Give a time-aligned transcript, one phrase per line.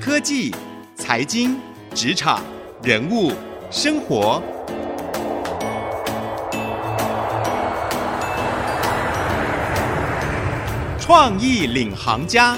[0.00, 0.50] 科技、
[0.94, 1.58] 财经、
[1.94, 2.42] 职场、
[2.82, 3.32] 人物、
[3.70, 4.42] 生活，
[10.98, 12.56] 创意领航家。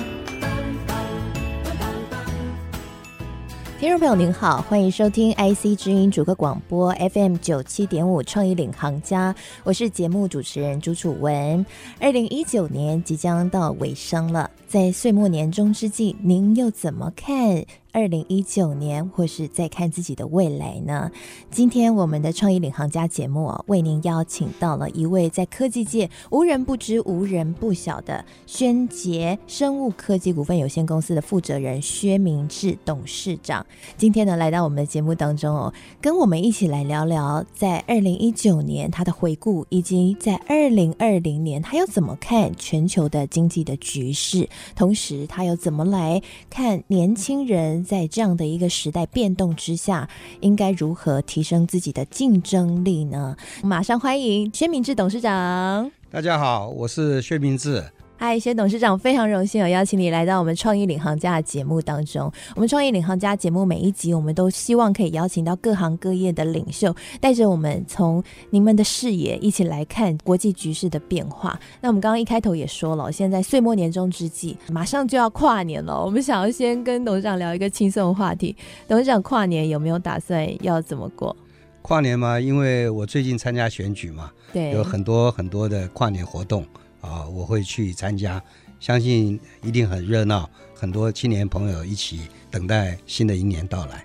[3.81, 9.35] 听众朋友您好，欢迎收听 IC 之音主客广播 FM 九七点五创意领航家，
[9.65, 11.67] 我是节目主持人朱楚文。
[11.99, 17.63] 二零一九年即将到尾声了，在岁末年终之际，您又怎么看？
[17.95, 21.11] 二零一九年，或是再看自己的未来呢？
[21.51, 33.67] 今天我们的创意领航家节目啊，为您邀请到了一位在科技界无人不知、无人不晓的轩杰生物科技股份有限公司的负责人薛明志董事长。
[33.99, 47.83] 今天呢，来到我们的节目当中哦，跟我们一起来聊聊在二零一九年他的回顾，以及在二零二零年他又怎么看全球的经济的局势，同时他又怎么来看年轻人。
[47.85, 50.09] 在这样的一个时代变动之下，
[50.41, 53.37] 应该如何提升自己的竞争力呢？
[53.63, 55.91] 马上欢迎薛明志董事长。
[56.11, 57.85] 大家好，我是薛明志。
[58.25, 62.31] 嗨，薛董事长，非常荣幸有邀请你来到我们创意领航家的节目当中。
[62.55, 71.59] 我们创意领航家节目每一集，我们都希望可以邀请到各行各业的领袖，带着我们从你们的视野一起来看国际局势的变化。
[71.81, 76.01] 那我们刚刚一开头也说了，现在岁末年终之际，马上就要跨年了。
[76.01, 78.55] 我们想要先跟董事长聊一个轻松的话题。
[78.87, 81.37] 董事长跨年有没有打算要怎么过？
[81.83, 82.39] 跨年吗？
[82.39, 86.65] 因为我最近参加选举嘛，对，有很多很多的跨年活动。
[87.03, 88.43] 啊，我会去参加，
[88.81, 94.03] 相信一定很热闹，很多青年朋友一起等待新的一年到来。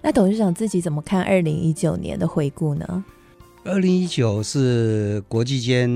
[0.00, 3.04] 那董事长自己怎么看二零一九年的回顾呢？
[3.64, 5.90] 二零一九是国际间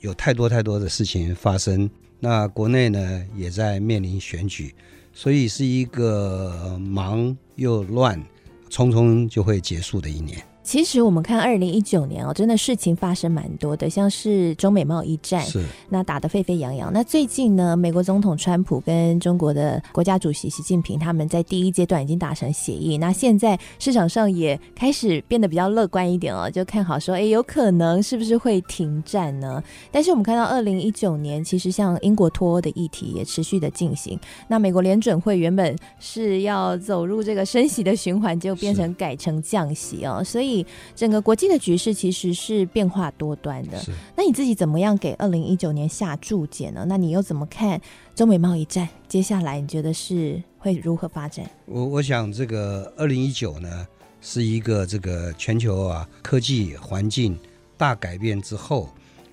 [0.00, 4.72] 有太多太多的事情发生，那国内呢也在面临选举，
[5.12, 8.22] 所以是一个忙又乱，
[8.70, 10.40] 匆匆就会结束的一年。
[10.70, 16.92] 其实我们看二零一九年哦，真的事情发生蛮多的，像是中美贸易战，是那打得沸沸扬扬。
[16.92, 22.96] 那最近呢，美国总统川普跟中国的国家主席习近平他们在第一阶段已经达成协议。
[22.98, 29.60] 那现在市场上也开始变得比较乐观一点哦，就看好说，哎，有可能是不是会停战呢？
[29.90, 34.16] 但是我们看到二零一九年，其实像英国脱欧的议题也持续的进行。
[34.46, 40.59] 那美国联准会原本是要走入这个升息的循环，就变成改成降息哦，所以。
[40.94, 43.80] 整个国际的局势其实是变化多端的。
[44.16, 46.84] 那你自己怎么样给二零一九年下注解呢？
[46.88, 47.80] 那你又怎么看
[48.14, 48.88] 中美贸易战？
[49.08, 51.48] 接下来你觉得是会如何发展？
[51.66, 53.86] 我我想这个二零一九呢，
[54.20, 57.38] 是一个这个全球啊科技环境
[57.76, 58.88] 大改变之后，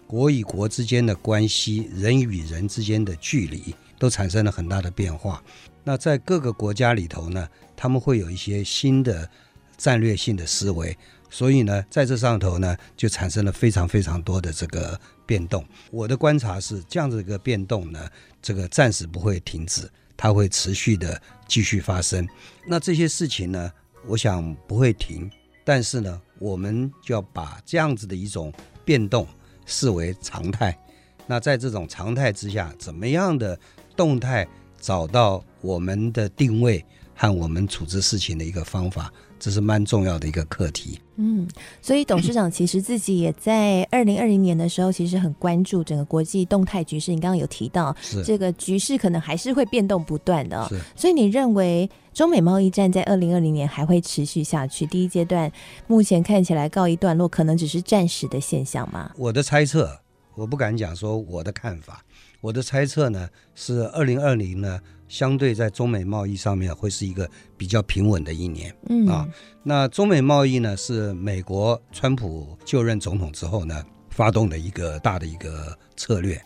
[0.07, 5.43] 国与国之间的关系、人与人之间的距离都产生了很大的变化。
[5.83, 9.29] 那在各个国家里头呢，他们会有一些新的
[9.77, 10.97] 战略性的思维。
[11.29, 15.65] 所以呢，在这上头呢，就产生了非常非常多的这个变动。
[15.91, 18.09] 我的观察是，这样子一个变动呢，
[18.41, 22.27] 这个暂时不会停止，它会持续的继续发生。
[22.65, 23.71] 那这些事情呢，
[24.05, 25.29] 我想不会停，
[25.65, 28.53] 但是呢，我们就要把这样子的一种
[28.85, 29.27] 变动
[29.65, 30.77] 视为常态。
[31.25, 33.59] 那在这种常态之下，怎么样的
[33.97, 34.47] 动态
[34.79, 39.11] 找到我们的定位和我们处置事情的一个方法？
[39.39, 40.99] 这是蛮重要的一个课题。
[41.15, 41.47] 嗯，
[41.81, 47.11] 所以董事长其实自己也在二零二零年的时候，其实很关注整个国际动态局势。
[47.11, 50.67] 你刚刚有提到，这个局势可能还是会变动不断的。
[50.69, 54.85] 是，所以你认为中美贸易战在二零二零年还会持续下去？
[54.85, 55.51] 第一阶段
[55.87, 59.11] 目前看起来告一段落，可能只是暂时的现象吗？
[59.17, 59.99] 我的猜测，
[60.35, 62.03] 我不敢讲说我的看法。
[62.41, 64.79] 我的猜测呢，是二零二零呢。
[65.07, 69.27] 相对在中美贸易上面会是一个比较平稳的一年，嗯啊，
[69.63, 76.41] 那中美贸易呢是美国川普就任总统之后呢发动的一个大的一个策略，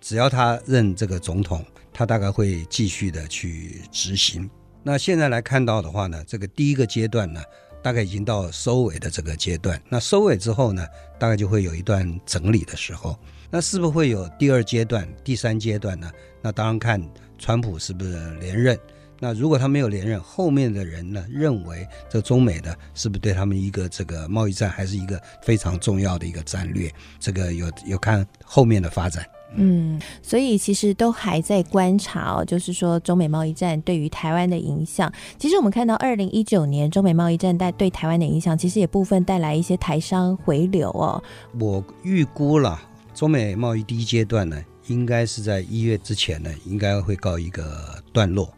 [0.00, 4.50] 只要他任这个总统，他大概会继续的去执行。
[4.82, 7.40] 那现在来看到的话呢，这个第一个阶段呢，
[7.82, 9.80] 大概已经到收尾的这个阶段。
[9.88, 10.84] 那收尾之后呢，
[11.18, 13.16] 大概就会有一段整理的时候。
[13.52, 16.10] 那是不是会有第二阶段、第三阶段呢？
[16.42, 17.00] 那当然看。
[17.40, 18.78] 川普是不是连任？
[19.18, 26.90] 那如果他没有连任，后面的人呢，认为这中美的是不是对他们一个这个贸易战还是一个非常重要的一个战略？
[27.18, 29.24] 这个有有看后面的发展。
[29.56, 35.12] 嗯，所以其实都还在观察哦，就是说中美贸易战对于台湾的影响。
[35.38, 41.22] 其实我们看到二零一九年中美贸易战带对台湾的影响，其实也部分带来一些台商回流哦。
[41.58, 42.80] 我预估了
[43.12, 44.56] 中美贸易第一阶段呢。
[44.90, 48.52] 应该是在一月之前呢，应该会告一个段落。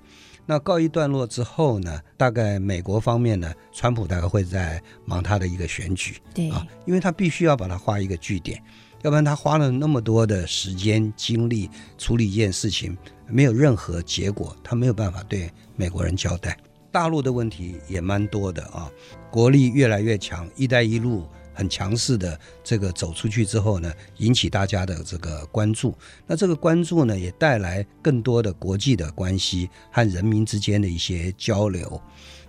[0.47, 8.61] 那告一段落之后呢，大概美国方面呢，川普大概会在忙他的一个选举，对啊，因为他必须要把它画一个据点，
[9.03, 11.69] 要不然他花了那么多的时间精力
[11.99, 12.97] 处理一件事情，
[13.29, 16.57] 没有任何结果，他没有办法对美国人交代。
[16.91, 18.91] 大陆的问题也蛮多的啊，
[19.31, 21.27] 国力越来越强，一带一路。
[21.53, 25.95] 很强势的这个走出去之后呢，引起大家的这个关注。
[26.27, 32.01] 那这个关注呢，也带来更多的国际的关系和人民之间的一些交流。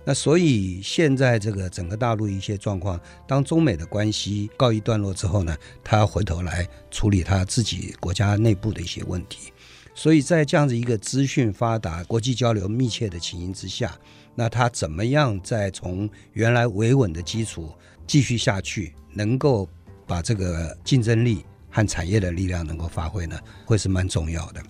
[0.06, 9.50] 那所以现在这个整个大陆一些状况，当中美的关系告一段落之后呢，他回头来处理他自己国家内部的一些问题。
[9.94, 13.96] 所以在这样子一个资讯发达、国际交流密切的情形之下，
[14.34, 17.72] 那他怎么样再从原来维稳的基础？
[18.06, 19.68] 继续下去，能够
[20.06, 24.62] 把这个竞争力和产业的力量能够发挥呢，会是蛮重要的。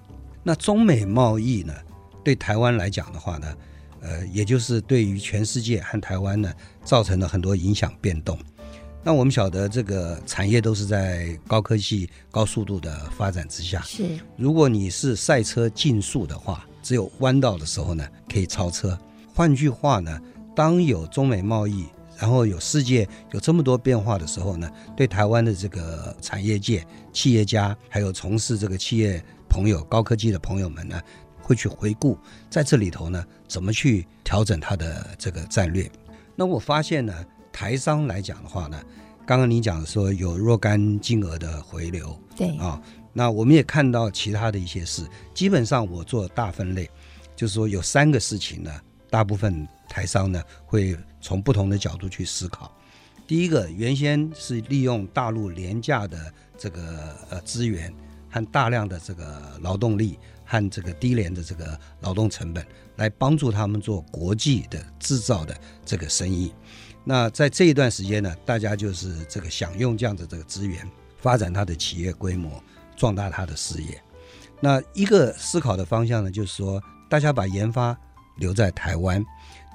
[0.43, 1.75] 那中美贸易呢，
[2.23, 3.57] 对台湾来讲的话呢，
[4.01, 6.53] 呃，也就是对于全世界和台湾呢，
[6.85, 8.39] 造成了很多影响变动。
[9.03, 13.83] 那我们晓得，这个产业都是在高科技、高速度的发展之下。
[13.83, 18.99] 是，如果你是赛车竞速的话，只有弯道的时候呢，可以超车。
[19.35, 20.21] 换句话呢，
[20.55, 21.87] 当有中美贸易。
[22.25, 24.67] 然后有世界有这么多变化的时候呢，
[24.97, 26.83] 对台湾的这个产业界、
[27.13, 30.99] 企业家，还有从事这个企业朋友、高科技的朋友们呢，
[31.43, 32.17] 会去回顾
[32.49, 35.87] 在这里头呢，怎么去调整它的这个战略。
[36.35, 37.13] 那我发现呢，
[37.53, 38.83] 台商来讲的话呢，
[39.27, 42.83] 刚刚你讲说有若干金额的回流，对啊、哦，
[43.13, 45.07] 那我们也看到其他的一些事。
[45.35, 46.89] 基本上我做大分类，
[47.37, 48.71] 就是说有三个事情呢，
[49.15, 50.97] 大部分台商呢会。
[51.27, 52.71] 从不同的角度去思考，
[53.27, 56.19] 第一个，原先是利用大陆廉价的
[56.59, 57.91] 这个呃资源
[58.31, 62.63] 和大量的这个劳动力和这个低廉的这个劳动成本
[62.97, 66.53] 来帮助他们做国际的制造的这个生意。
[67.05, 70.87] 那在这一段时间呢，大家就是这个享用这样的这个资源，
[71.23, 72.63] 发展他的企业规模，
[72.99, 73.99] 壮大他的事业。
[74.61, 76.79] 那一个思考的方向呢，就是说
[77.09, 77.99] 大家把研发
[78.37, 79.25] 留在台湾。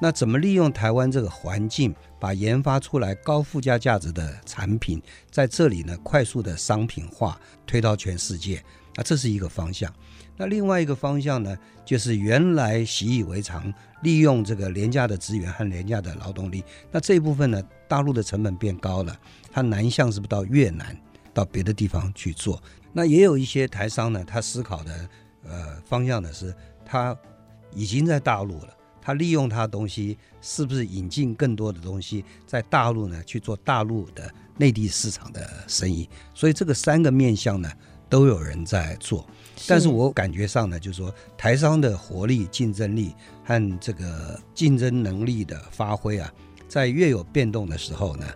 [0.02, 8.64] 那怎么利用台湾这个环境，把研发出来高附加价值的产品，在这里呢快速的商品化，推到全世界？
[8.96, 9.94] 那这是一个方向。
[10.38, 13.74] 那另外一个方向呢，就是原来习以为常，
[14.04, 16.64] 利用这个廉价的资源和廉价的劳动力。
[16.92, 19.14] 那这一部分呢，大陆的成本变高了，
[19.52, 20.98] 它南向是不是到越南，
[21.34, 22.62] 到别的地方去做？
[22.94, 25.10] 那也有一些台商呢，他思考的
[25.44, 27.16] 呃方向呢是，他
[27.74, 28.76] 已经在大陆了。
[29.02, 33.24] 他利用他的东西，是不是引进更多的东西在大陆呢？
[33.24, 36.08] 去做大陆的内地市场的生意。
[36.36, 37.72] 所以这个三个面向呢，
[38.08, 39.26] 都有人在做。
[39.68, 46.32] 但是我感觉上呢，就是说台商的活力、竞争力和这个竞争能力的发挥啊，
[46.68, 48.28] 在越有变动的时候呢，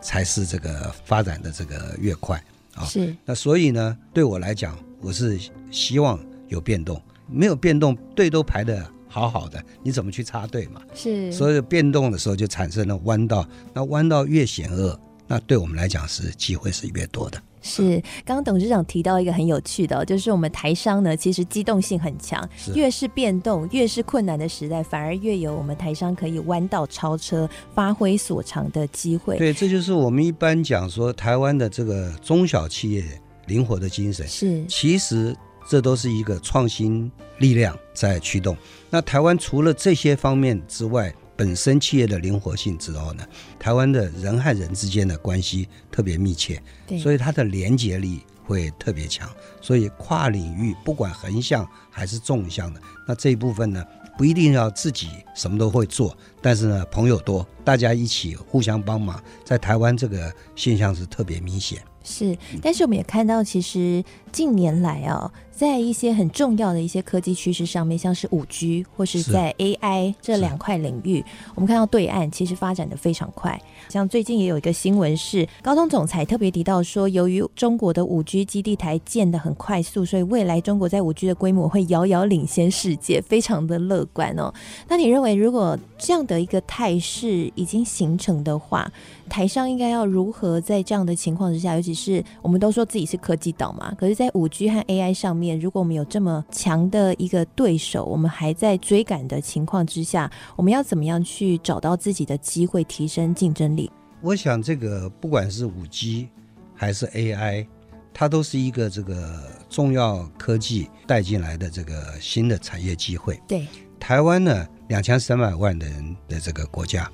[0.00, 2.42] 才是这个发展的这个越快
[2.74, 2.84] 啊。
[2.86, 3.14] 是。
[3.24, 5.38] 那所以呢，对我来讲，我是
[5.70, 6.18] 希望
[6.48, 7.00] 有变动。
[7.28, 8.86] 没有变动，队都排的。
[9.08, 10.82] 好好的，你怎么去插队嘛？
[10.92, 17.40] 是，所以变动的时候就产生了弯道，那弯道越险恶，那对我们来讲是机会是越多的。
[17.62, 29.38] 是，刚刚董事长提到一个很有趣的，就是我们台商呢，其实机动性很强，越是变动，越是困难的时代，反而越有我们台商可以弯道超车、发挥所长的机会。
[29.38, 33.02] 对，这就是我们一般讲说台湾的这个中小企业
[33.46, 34.28] 灵活的精神。
[34.28, 35.34] 是，其实。
[35.68, 38.56] 这都是一个创新力量在驱动。
[38.88, 43.26] 那台湾除了这些方面之外，本身企业的灵活性之后呢，
[43.58, 46.62] 台湾的人和人之间的关系特别密切，
[46.98, 49.28] 所以它的连结力会特别强。
[49.60, 53.84] 所以跨领域，不管横向还是纵向的，那这一部分呢，
[54.16, 61.82] 不一定要自己什么都会做，但是呢，朋友多，大家一起互相帮忙，在台湾这个现象是特别明显。
[62.02, 73.58] 是，但是我们也看到，其实近年来啊、哦，在一些很重要的一些科技趋势上面，像是五 G 或是在 AI 这两块领域，我们看到对岸其实发展的非常快。
[73.88, 84.52] 像最近也有一个新闻是，高通总裁特别提到说，由于中国的五 G 基地台建的很快速，所以未来中国在五 G 的规模会遥遥领先世界，非常的乐观哦。
[84.86, 88.92] 那你认为，如果这样的一个态势已经形成的话，
[89.30, 103.90] 台商应该要如何在这样的情况之下，尤其是我们都说自己是科技岛嘛，可是，在五 G 和 AI 上面，如果我们有这么强的一个对手，我们还在追赶的情况之下，我们要怎么样去找到自己的机会，提升竞争力？
[104.22, 106.28] 我想，这个不管是五 G
[106.74, 107.66] 还是 AI，
[108.12, 113.40] 它都是一个这个重要科技带进来的这个新的产业机会。
[113.46, 113.66] 对，
[114.00, 117.10] 台湾呢，两千三百万的人的这个国家，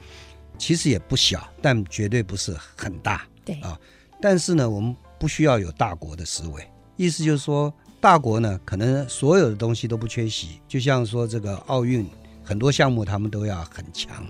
[0.57, 3.27] 其实也不小，但绝对不是很大。
[3.45, 3.79] 对啊，
[4.21, 6.65] 但是呢，我们不需要有大国的思维。
[6.97, 12.05] 意思就是说，大国呢，可能所有的东西都不缺席，就像说这个奥运
[12.43, 14.27] 很多项目他们都要很强。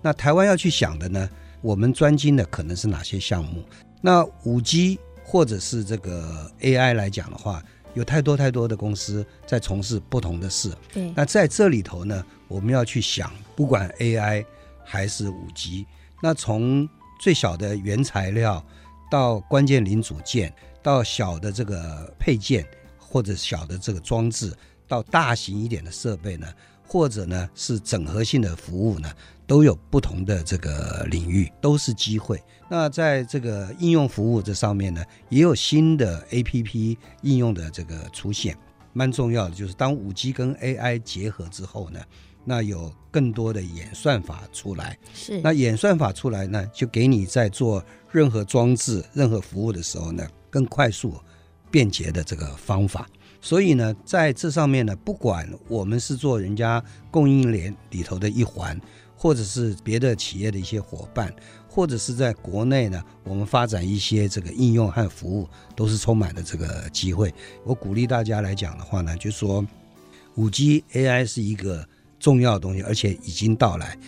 [0.00, 1.28] 那台湾要去想的呢，
[1.60, 3.62] 我们专精的可能是哪些项目？
[4.00, 10.74] 那五 G 或者是这个 AI 来讲的话，有太多太多的公司在从事不同的事。
[10.90, 11.12] 对。
[11.14, 14.42] 那在这里头呢，我们要去想，不管 AI
[14.82, 15.86] 还是五 G，
[16.22, 16.88] 那从
[17.20, 18.64] 最小的原材料
[19.10, 20.50] 到关键零组件，
[20.82, 22.66] 到小的这个配件
[23.12, 24.50] 或者小的这个装置，
[24.88, 26.46] 到大型一点的设备呢，
[26.88, 29.12] 或者呢是整合性的服务呢，
[29.46, 32.42] 都有不同的这个领域，都是机会。
[32.70, 38.56] 那在这个应用服务这上面呢，也有新的 APP 应用的这个出现。
[38.94, 42.00] 蛮重要的就是，当五 G 跟 AI 结合之后呢，
[42.46, 44.98] 那有更多的演算法出来。
[45.12, 45.38] 是。
[45.42, 51.14] 那演算法出来呢，就给你在做任何装置、任何服务的时候呢，更快速、
[51.72, 53.08] 便捷的这个方法。
[53.40, 58.80] 所以呢，在这上面呢，不管我们是做人家供应链里头的一环，
[59.16, 61.34] 或者是别的企业的一些伙伴，
[61.68, 67.34] 或者是在国内呢，我们发展一些这个应用和服务，都是充满了这个机会。
[67.64, 69.66] 我鼓励大家来讲的话呢，就说，
[70.36, 71.84] 五 G AI 是一个
[72.20, 73.98] 重要的东西，而且已经到来，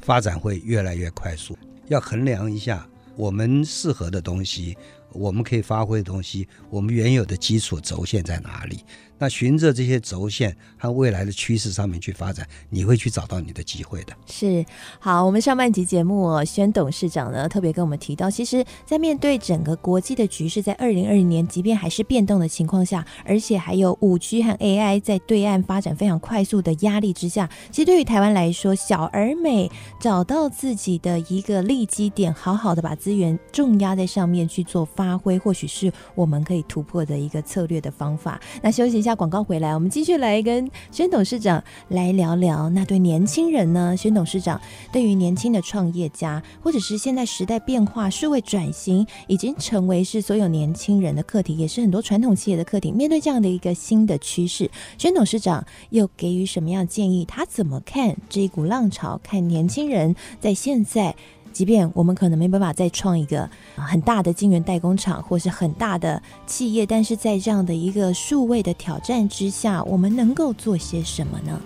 [0.00, 1.56] 发展会越来越快速。
[1.86, 2.84] 要衡量一下
[3.14, 4.76] 我们适合的东西。
[5.12, 8.84] 我们可以发挥的东西，我们原有的基础轴线在哪里？
[9.20, 14.14] 那循着这些轴线和未来的趋势上面去发展，你会去找到你的机会的。
[14.26, 14.64] 是，
[14.98, 38.40] 好，我们上半集节目，宣董事长呢特别跟我们提到，其实，在面对整个国际的局势，在二零二零年，即便还是变动的情况下，而且还有五 G 和 AI 在对岸发展非常快速的压力之下，其实对于台湾来说，小而美，找到自己的一个利基点，好好的把资源重压在上面去做发挥，或许是我们可以突破的一个策略的方法。
[38.62, 39.09] 那休息一下。
[39.14, 42.68] 广告回来，我们继续来跟宣董事长来聊聊。
[42.70, 43.96] 那对年轻人呢？
[43.96, 44.60] 宣董事长
[44.92, 52.90] 对于年轻的创业家，或者是现在时代变化、数位转型，已经成为是所有年轻人的课题，也是很多传统企业的课题。
[52.92, 57.24] 面对这样的一个新的趋势，宣董事长又给予什么样建议？
[57.24, 59.20] 他怎么看这一股浪潮？
[59.22, 61.14] 看年轻人在现在。
[61.52, 71.60] 即便我们可能没办法再创一个很大的晶圆代工厂，或是很大的企业，但是在这样的一个数位的挑战之下，我们能够做些什么呢？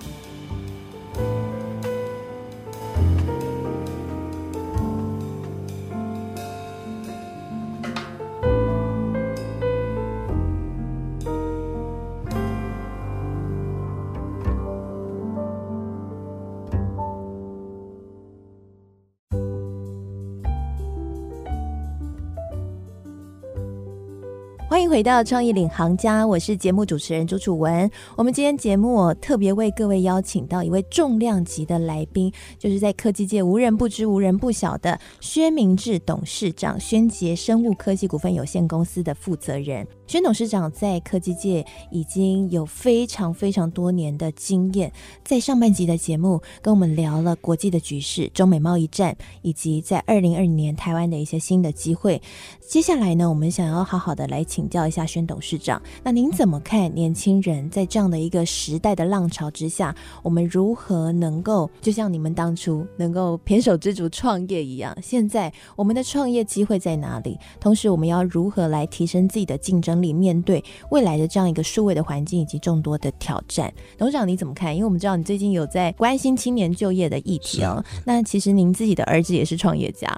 [24.94, 27.90] 回到创意领航家，我是节目主持人朱楚文。
[28.16, 39.84] 我们今天节目特别为各位邀请到一位重量级的来宾，就是在科技界无人不知、无人不晓的薛明志董事长，宣杰生物科技股份有限公司的负责人。
[40.06, 44.92] 宣董事长在科技界已经有非常非常多年的经验，
[45.25, 52.20] 在上半集的节目跟我们聊了国际的局势、中美贸易战，以及在二零二零年台湾的一些新的机会。
[52.61, 64.94] 接下来呢，我们想要好好的来请教一下宣董事长，那您怎么看年轻人在这样的一个时代的浪潮之下，我们如何能够就像你们当初能够胼手胝足创业一样？
[65.02, 67.38] 现在我们的创业机会在哪里？
[67.58, 69.93] 同时，我们要如何来提升自己的竞争？
[70.00, 74.74] 力面对未来的这样一个数位的环境以及众多的挑战，董事长你怎么看？
[74.74, 77.84] 因为我们知道你最近有在关心青年就业的议题哦。
[78.04, 80.08] 那其实您自己的儿子也是创业家，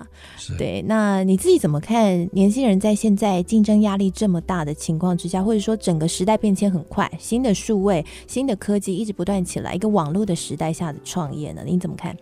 [0.59, 0.83] 对。
[0.87, 11.63] 那你自己怎么看年轻人在现在竞争压力这么大的情况之下，或者说整个时代变迁很快，新的数位、新的科技一直不断起来，一个网络的时代下的创业呢？
[11.65, 12.17] 你怎么看？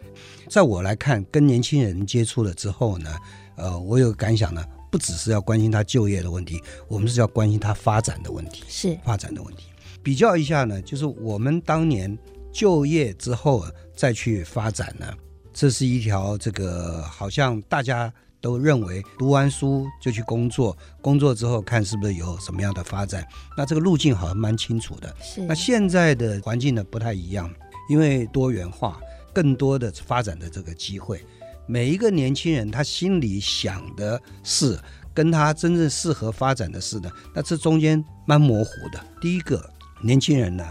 [0.49, 3.11] 在我来看，跟年轻人接触了之后呢，
[3.57, 4.63] 呃，我有感想呢。
[4.95, 9.65] 不只是要关心他就业的问题，我们是要关心他发展的问题，是发展的问题。
[10.05, 12.17] 比较一下呢，就是我们当年
[12.53, 15.13] 就业之后再去发展呢，
[15.53, 23.27] 这是一条这个好像大家都认为读完书就去工作，工作之后看是不是有什么样的发展，
[23.59, 25.13] 那这个路径好像蛮清楚的。
[25.21, 25.41] 是。
[25.41, 27.53] 那现在的环境呢不太一样，
[27.89, 29.01] 因为多元化，
[29.33, 31.21] 更多的发展的这个机会。
[31.67, 34.79] 每一个年轻人，他心里想的事，
[35.15, 39.01] 跟他真正适合发展的事呢，那这中间蛮模糊的。
[39.21, 39.69] 第一个，
[40.03, 40.65] 年轻人呢，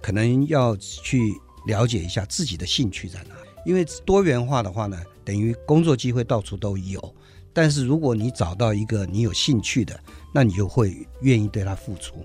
[0.00, 1.20] 可能要去
[1.66, 3.34] 了解一下自己的兴趣在哪。
[3.66, 7.14] 因为多元化的话呢，等于工作机会到处都有。
[7.52, 9.98] 但是如果你找到一个你有兴趣的，
[10.32, 12.24] 那你就会愿意对他付出。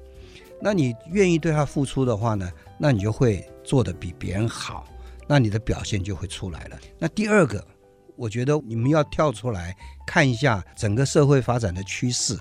[0.62, 4.88] 那你愿意对他付出的话呢，那你就会做得比别人好，
[5.28, 6.80] 那你的表现就会出来了。
[6.98, 7.66] 那第二个，
[8.18, 12.38] 我觉得你们要跳出来看一下整个社会发展的趋势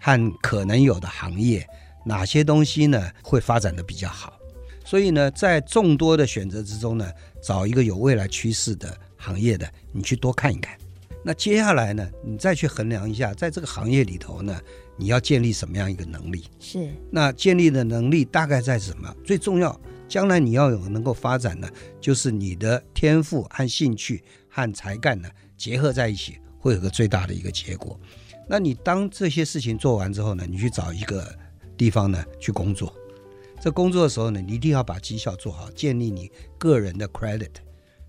[0.00, 1.66] 和可能有的行业，
[2.04, 4.38] 哪些东西呢会发展的比较好。
[4.84, 7.08] 所以呢，在众多的选择之中呢，
[7.40, 10.76] 找一个有未来趋势的行业的，你去多看一看。
[11.24, 14.60] 那接下来呢，你再去衡量一下，在这个行业里头呢，
[14.96, 16.44] 你要建立什么样一个能力？
[16.58, 16.92] 是。
[17.12, 19.14] 那建立的能力大概在什么？
[19.24, 27.98] 最重要，将来你要有能够发展的，就是你的天赋和兴趣和才干呢结合在一起，会有个最大的一个结果。
[28.48, 31.36] 那你当这些事情做完之后呢，你去找一个
[31.76, 32.94] 地方呢去工作。
[33.60, 37.50] 在工作的时候呢，你一定要把绩效做好，建立你个人的 credit。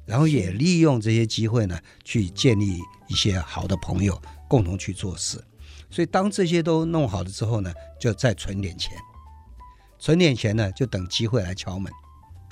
[0.06, 5.42] 然后也利用这些机会呢，去建立一些好的朋友，共同去做事。
[5.90, 8.98] 所以当这些都弄好了之后呢，就再存点钱，
[10.00, 11.90] 存点钱呢，就等机会来敲门。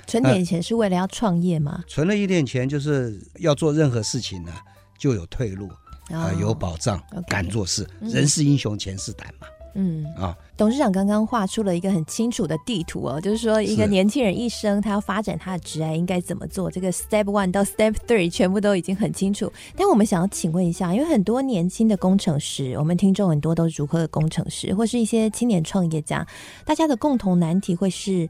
[0.06, 1.84] 存点钱是为了要创业吗？
[1.86, 4.52] 存了一点钱，就是要做任何事情呢，
[4.98, 5.68] 就有退路
[6.10, 7.88] 啊、呃，有保障，哦、敢做事。
[8.00, 9.46] 人是英雄，钱是胆嘛。
[9.74, 19.50] 嗯啊，董事长刚刚画出了一个很清楚的地图哦，就是说一个年轻人一生他要发展他的职业应该怎么做，这个 step one 到 step three 全部都已经很清楚。
[19.74, 26.26] 但我们想要请问一下，因为很多年轻的工程师，我们听众很多都是如何的工程师，或是一些青年创业家，
[26.66, 28.28] 大家的共同难题会是。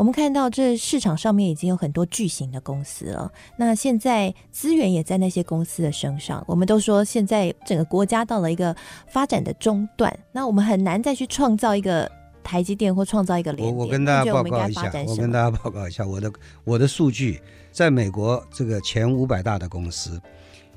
[0.00, 6.42] 我们看到这市场上面已经有很多巨型的公司了，那现在资源也在那些公司的身上。
[6.48, 8.74] 我们都说现在整个国家到了一个
[9.08, 12.10] 发展的中段，那我们很难再去创造一个
[12.42, 13.76] 台积电或创造一个联。
[13.76, 16.32] 我我跟大家报告一下，我跟大家报告一下我的
[16.64, 17.38] 我的数据，
[17.70, 20.18] 在美国这个前五百大的公司，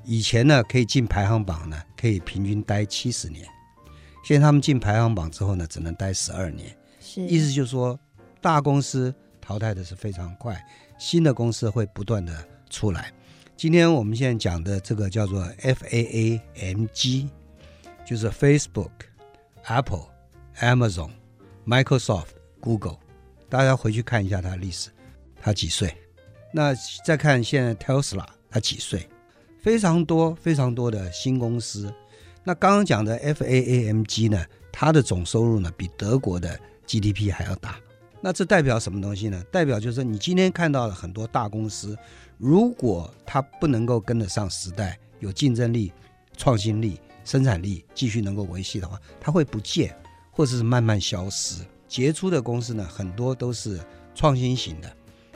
[0.04, 3.46] 以前呢可以进排行榜呢，可以平均待七十年，
[4.26, 6.76] 现在他们进排行榜之后呢，只能待十二年。
[7.00, 7.98] 是，意思就是说。
[8.44, 10.66] 大公司淘汰的是非常快，
[10.98, 12.34] 新的公司会不断的
[12.70, 13.12] 出来。
[13.58, 17.28] 今天我们现在讲的这个叫做 FAAMG，
[18.06, 18.90] 就是 Facebook、
[19.66, 20.06] Apple、
[20.60, 21.12] Amazon、
[21.68, 22.30] Microsoft、
[22.62, 22.98] Google。
[23.50, 24.90] 大家回去看一下它的历史，
[25.42, 25.94] 它几岁？
[26.54, 29.10] 那再看现在 Tesla，它几岁？
[29.60, 31.94] 非常多非常多的新公司。
[32.46, 37.78] 那刚刚讲的 FAAMG 呢，它的总收入呢比德国的 GDP 还要大。
[38.26, 39.44] 那这代表什么东西呢？
[39.52, 41.98] 代表就是你今天看到了很多大公司，
[42.38, 45.92] 如果它不能够跟得上时代，有竞争力、
[46.38, 49.94] 创新力、生产力继续能够维系的话，它会不见，
[50.32, 51.66] 或者是慢慢消失。
[51.86, 53.78] 杰出的公司呢，很多都是
[54.16, 54.88] 创新型的，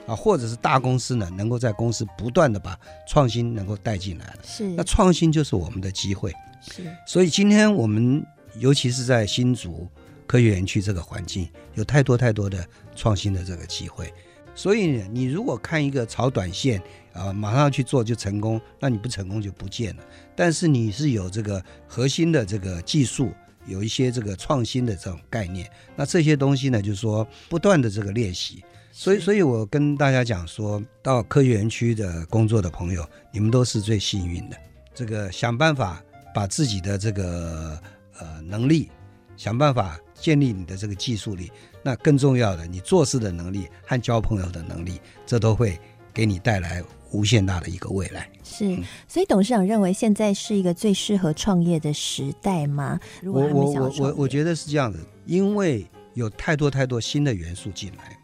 [0.06, 4.40] 啊，或者是大公司呢，能够在公司不断的把创新能够带进来了。
[4.44, 6.34] 是，那创新就是我们的机会。
[6.62, 9.86] 是，所以今天我们尤其是在新竹。
[10.28, 12.64] 科学园区这个环境有太多太多的
[12.96, 14.14] 创新的这个机会，
[14.54, 16.82] 所以，你如果看一个炒短线
[17.14, 20.04] 啊，马上去做就成功，那你不成功就不见了。
[20.36, 23.32] 但是你是有这个核心的这个技术，
[23.68, 28.64] 有一些这个创新的这种概念，那这些东西呢，就是说不断的这个练习。
[28.92, 34.58] 所以，所以我跟大家讲说，到科学园区的工作的朋友，你们都是最幸运的。
[34.94, 37.80] 这个想办法把自己的这个
[38.20, 38.90] 呃能力，
[39.38, 40.00] 想办法。
[40.20, 41.52] 建立你的这个技术力，
[41.84, 45.80] 那更重要的，你做事的能力和交朋友的能力，这都会
[46.14, 48.30] 给你带来无限大的一个未来。
[48.44, 48.78] 是，
[49.08, 53.00] 所以董事长认为现在是一个最适合创业的时代吗？
[53.22, 54.02] 如果还没想创业。
[54.02, 58.18] 我我我我觉得是这样子，因为有太多太多新的元素进来，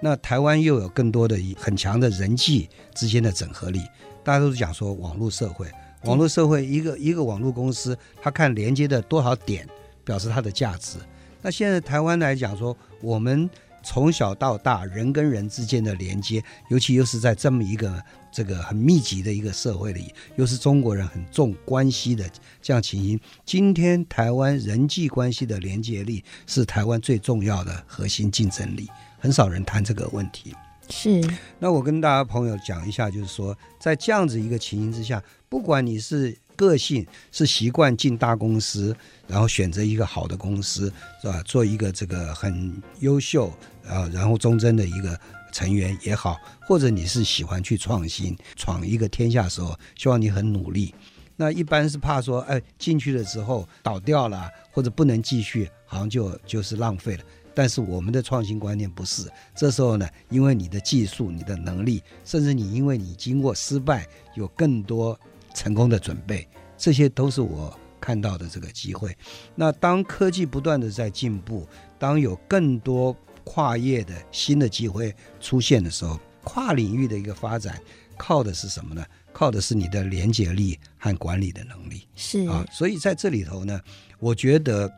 [0.00, 3.80] 那台湾又有更多的很强的人际之间的整合力。
[4.24, 5.68] 大家都是讲说网络社会，
[6.04, 9.68] 网络社会一个一个网络公司，它看连接的多少点，
[10.04, 10.98] 表示它的价值。
[11.42, 13.50] 那现在台湾来讲说，我们
[13.82, 18.00] 从小到大人跟人之间的连接，尤其又是在这么一个
[18.30, 22.24] 这个很密集的一个社会里，又是中国人很重关系的
[22.62, 23.20] 这样情形。
[23.44, 30.54] 今天台湾人际关系的连接力是台湾最重要的核心竞争力，很少人谈这个问题。
[30.88, 31.20] 是。
[31.58, 36.38] 那我跟大家朋友讲一下，就是说，在这样子一个情形之下，不管你是。
[36.62, 38.96] 个性是习惯进大公司，
[39.26, 41.42] 然后选择一个好的公司，是吧？
[41.42, 43.48] 做一个这个很优秀
[43.84, 45.18] 啊，然后忠贞的一个
[45.50, 50.94] 成员也好，或者你是喜欢去创新，闯一个天下的时候，希望你很努力。
[51.34, 57.24] 那一般是怕说，哎，进去了之后倒掉了，或者不能继续，好像就就是浪费了。
[57.54, 59.28] 但是我们的创新观念不是。
[59.54, 65.18] 这时候呢，因为你的技术、你的能力，甚至你因为你经过失败，有更多
[65.54, 69.16] 成功的准备，这些都是我看到的这个机会。
[69.54, 71.66] 那当科技不断的在进步，
[71.98, 77.80] 当有更多跨业的新的机会出现的时候，跨领域的一个发展，
[78.16, 79.04] 靠的是什么呢？
[79.32, 82.06] 靠的是你的连接力和管理的能力。
[82.14, 83.80] 是啊，所以在这里头呢，
[84.18, 84.92] 我觉得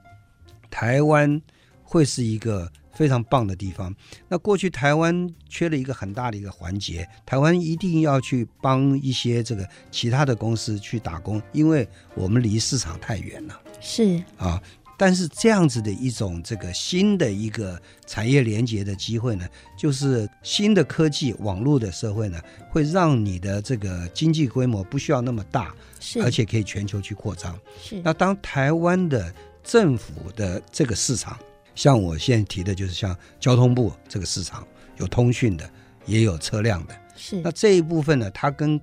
[0.71, 1.41] 台湾
[1.83, 3.95] 会是一个非常棒的地方。
[4.29, 13.61] 那过去台湾缺了一个很大的一个环节，台湾一定要去帮一些这个其他的公司去打工，因为我们离市场太远了。
[13.81, 14.61] 是啊。
[14.97, 17.77] 但是这样子的一种这个新的一个
[18.07, 19.45] 产业连接的机会呢，
[19.77, 27.59] 就是新的科技网络的社会呢，会让你的这个经济规模不需要那么大，是而且可以全球去扩张。
[27.83, 31.37] 是那当台湾的政府的这个市场，
[31.75, 35.69] 像我现在提的就是像交通部这个市场，有通讯的，
[36.07, 36.95] 也有车辆的。
[37.17, 38.81] 是那这一部分呢，它跟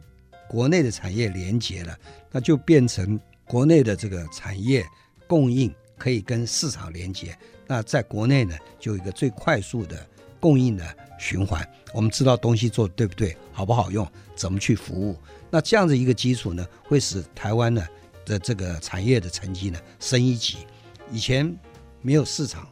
[0.50, 1.98] 国内的产业连接了，
[2.32, 4.86] 那就变成国内的这个产业
[5.28, 5.74] 供应。
[5.98, 10.04] 可以跟市场连接，那在国内呢，就有一个最快速的
[10.40, 10.84] 供应的
[11.20, 11.64] 循环。
[11.94, 15.16] 我们知道东西做对不对，好不好用，怎么去服务。
[15.52, 17.88] 那这样的一个基础呢，会使台湾呢
[18.26, 20.66] 的这个产业的成绩呢升一级。
[21.12, 21.56] 以前
[22.02, 22.68] 没有市场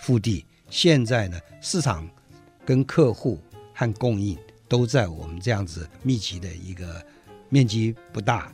[0.00, 2.08] 腹地，现在呢市场
[2.64, 3.40] 跟客户
[3.74, 4.36] 和供应
[4.68, 7.04] 都在我们这样子密集的一个
[7.48, 8.52] 面积不大，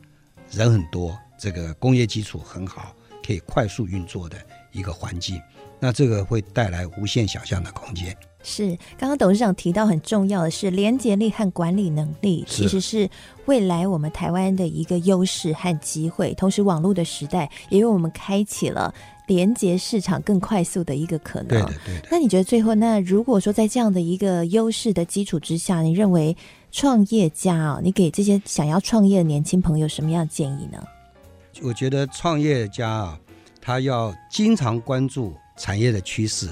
[0.50, 2.94] 人很多，这个工业基础很好。
[3.24, 4.38] 可以快速运作的
[4.70, 5.42] 一个环境，
[5.80, 8.16] 那这个会带来无限想象的空间。
[8.48, 13.10] 是，刚刚董事长提到很重要的是连结力和管理能力，其实是
[13.46, 16.32] 未来我们台湾的一个优势和机会。
[16.34, 18.94] 同时，网络的时代也为我们开启了
[19.26, 21.48] 连接市场更快速的一个可能。
[21.48, 22.08] 对的，对的。
[22.08, 26.36] 那你觉得最后，那如果说在这样的一个优势的基础之下，你认为
[26.70, 30.80] 创业家啊，你给这些想要创业的年轻朋友什么样的建议呢？
[31.62, 33.18] 我觉得创业家啊，
[33.60, 36.48] 他要经常关注产业的趋势，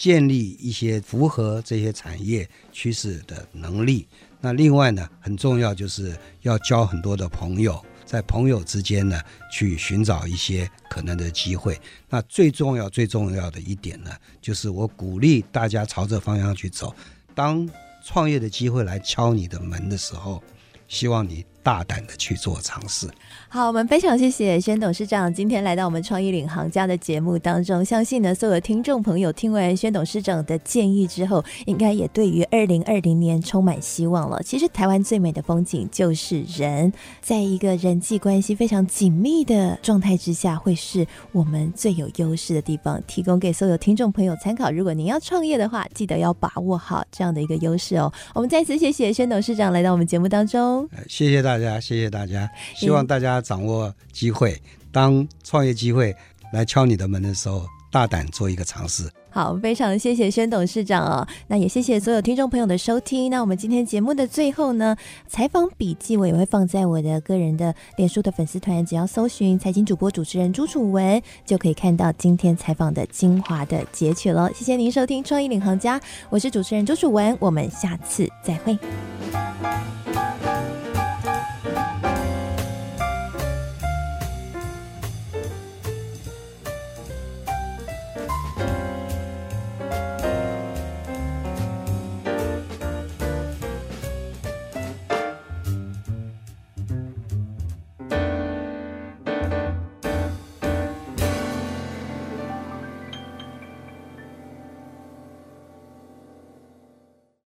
[0.00, 4.08] 建立一些符合这些产业趋势的能力。
[4.40, 9.20] 那另外呢，很重要就是要交很多的朋友，在朋友之间呢，
[9.52, 11.78] 去寻找一些可能的机会。
[12.08, 14.10] 那最重要、最重要的一点呢，
[14.40, 16.94] 就是我鼓励大家朝这方向去走。
[17.34, 17.68] 当
[18.02, 20.42] 创业的机会来敲你的门的时候，
[20.88, 21.44] 希望你。
[21.62, 23.08] 大胆的去做尝试。
[23.48, 27.84] 好，我们非常谢谢宣董事长今天来到我们创意领航家的节目当中。
[27.84, 34.40] 相信呢，所有的听众朋友听完宣董事长的建议之后，应该也对于二零二零年充满希望了。
[34.44, 43.02] 其实台湾最美的风景就是人，在一个人际关系非常紧密的状态之下，会是我们最有优势的地方。
[43.06, 44.70] 提供给所有听众朋友参考。
[44.70, 48.12] 如果您要创业的话，记得要把握好这样的一个优势哦。
[48.34, 50.88] 我们再次谢谢宣董事长来到我们节目当中。
[51.08, 54.60] 谢谢大家，谢谢大家，希望大家掌握机会，
[54.92, 56.14] 当创业机会
[56.52, 59.10] 来敲你的门的时候，大胆做一个尝试。
[59.32, 63.30] 好，非常谢谢宣董事长哦，那也谢谢所有听众朋友的收听。
[63.30, 64.96] 那我们今天节目的最后呢，
[65.28, 74.52] 采访笔记我也会放在我的个人的脸书的粉丝团，只要搜寻财经主播主持人朱楚文，就可以看到今天采访的精华的截取了。
[74.52, 78.76] 谢谢您收听创意领航家，我是主持人朱楚文，我们下次再会。